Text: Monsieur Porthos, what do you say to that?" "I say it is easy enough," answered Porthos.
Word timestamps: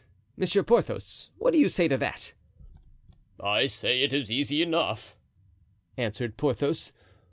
Monsieur 0.35 0.63
Porthos, 0.63 1.29
what 1.37 1.53
do 1.53 1.59
you 1.59 1.69
say 1.69 1.87
to 1.87 1.95
that?" 1.95 2.33
"I 3.39 3.67
say 3.67 4.01
it 4.01 4.11
is 4.13 4.31
easy 4.31 4.63
enough," 4.63 5.15
answered 5.95 6.37
Porthos. 6.37 6.91